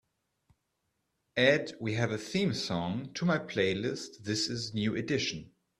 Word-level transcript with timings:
Add 1.37 1.73
we 1.79 1.93
have 1.93 2.09
a 2.09 2.17
theme 2.17 2.55
song 2.55 3.13
to 3.13 3.23
my 3.23 3.37
playlist 3.37 4.23
This 4.23 4.49
Is 4.49 4.73
New 4.73 4.95
Edition 4.95 5.51